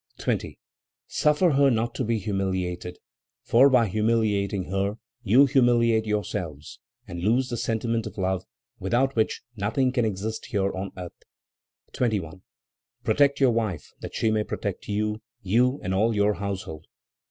20. 0.17 0.57
"Suffer 1.05 1.51
her 1.51 1.69
not 1.69 1.93
to 1.93 2.03
be 2.03 2.17
humiliated, 2.17 2.97
for 3.43 3.69
by 3.69 3.85
humiliating 3.87 4.63
her 4.63 4.95
you 5.21 5.45
humiliate 5.45 6.07
yourselves, 6.07 6.79
and 7.07 7.19
lose 7.21 7.49
the 7.49 7.55
sentiment 7.55 8.07
of 8.07 8.17
love, 8.17 8.43
without 8.79 9.15
which 9.15 9.43
nothing 9.55 9.91
can 9.91 10.03
exist 10.03 10.47
here 10.47 10.73
on 10.73 10.91
earth. 10.97 11.13
21. 11.93 12.41
"Protect 13.03 13.39
your 13.39 13.51
wife, 13.51 13.91
that 13.99 14.15
she 14.15 14.31
may 14.31 14.43
protect 14.43 14.87
you 14.87 15.21
you 15.43 15.79
and 15.83 15.93
all 15.93 16.15
your 16.15 16.33
household. 16.33 16.87